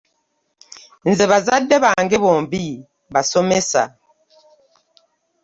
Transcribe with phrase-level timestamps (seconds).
[1.09, 2.63] Nze bazadde bange bombi
[3.13, 3.83] basomesa.